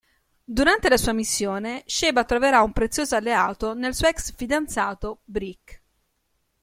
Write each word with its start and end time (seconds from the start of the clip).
Durante 0.43 0.89
la 0.89 0.97
sua 0.97 1.13
missione 1.13 1.83
Sheba 1.85 2.23
troverà 2.23 2.63
un 2.63 2.73
prezioso 2.73 3.15
alleato 3.15 3.75
nel 3.75 3.93
suo 3.93 4.07
ex 4.07 4.33
fidanzato 4.33 5.21
Brick. 5.25 5.81